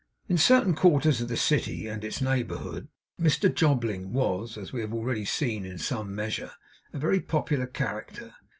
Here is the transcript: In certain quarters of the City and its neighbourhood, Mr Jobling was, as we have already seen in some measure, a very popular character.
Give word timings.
In 0.27 0.39
certain 0.39 0.73
quarters 0.73 1.21
of 1.21 1.27
the 1.27 1.37
City 1.37 1.85
and 1.87 2.03
its 2.03 2.23
neighbourhood, 2.23 2.87
Mr 3.19 3.53
Jobling 3.53 4.13
was, 4.13 4.57
as 4.57 4.73
we 4.73 4.81
have 4.81 4.95
already 4.95 5.25
seen 5.25 5.63
in 5.63 5.77
some 5.77 6.15
measure, 6.15 6.53
a 6.91 6.97
very 6.97 7.19
popular 7.19 7.67
character. 7.67 8.33